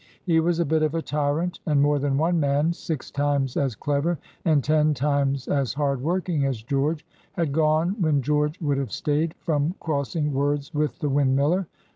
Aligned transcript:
He 0.25 0.39
was 0.39 0.59
a 0.59 0.65
bit 0.65 0.81
of 0.81 0.95
a 0.95 1.01
tyrant, 1.03 1.59
and 1.67 1.79
more 1.79 1.99
than 1.99 2.17
one 2.17 2.39
man, 2.39 2.73
six 2.73 3.11
times 3.11 3.55
as 3.55 3.75
clever, 3.75 4.17
and 4.43 4.63
ten 4.63 4.95
times 4.95 5.47
as 5.47 5.75
hard 5.75 6.01
working 6.01 6.43
as 6.43 6.63
George, 6.63 7.05
had 7.33 7.51
gone 7.51 7.95
when 8.01 8.23
George 8.23 8.59
would 8.61 8.79
have 8.79 8.91
stayed, 8.91 9.35
from 9.37 9.75
crossing 9.79 10.33
words 10.33 10.73
with 10.73 10.97
the 10.97 11.09
windmiller. 11.11 11.67